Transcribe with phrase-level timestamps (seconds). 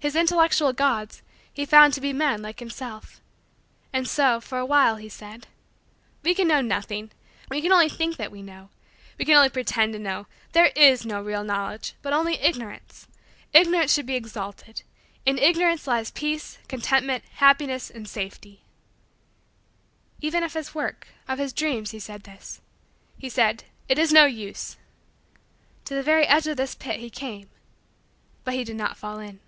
[0.00, 1.22] His intellectual Gods,
[1.52, 3.20] he found to be men like himself.
[3.92, 5.48] And so, for a while, he said:
[6.22, 7.10] "We can know nothing.
[7.50, 8.70] We can only think that we know.
[9.18, 10.28] We can only pretend to know.
[10.52, 13.08] There is no real Knowledge but only Ignorance.
[13.52, 14.82] Ignorance should be exalted.
[15.26, 18.60] In Ignorance lies peace, contentment, happiness, and safety."
[20.20, 22.60] Even of his work of his dreams he said this.
[23.18, 24.76] He said: "It is no use."
[25.86, 27.50] To the very edge of this pit he came
[28.44, 29.40] but he did not fall in.